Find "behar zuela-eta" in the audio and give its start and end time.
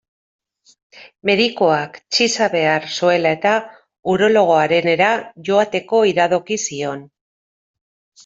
2.53-3.51